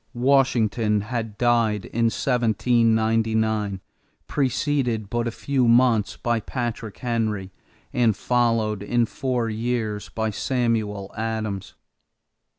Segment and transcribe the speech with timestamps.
[0.15, 3.81] Washington had died in 1799,
[4.27, 7.51] preceded but a few months by Patrick Henry
[7.93, 11.75] and followed in four years by Samuel Adams.